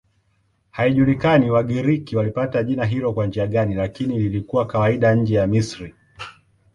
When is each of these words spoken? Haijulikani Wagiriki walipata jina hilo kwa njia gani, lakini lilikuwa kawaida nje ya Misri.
Haijulikani 0.71 1.51
Wagiriki 1.51 2.15
walipata 2.15 2.63
jina 2.63 2.85
hilo 2.85 3.13
kwa 3.13 3.27
njia 3.27 3.47
gani, 3.47 3.75
lakini 3.75 4.19
lilikuwa 4.19 4.65
kawaida 4.67 5.15
nje 5.15 5.35
ya 5.35 5.47
Misri. 5.47 5.93